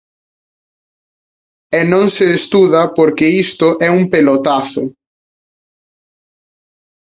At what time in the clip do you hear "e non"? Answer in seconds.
1.79-2.05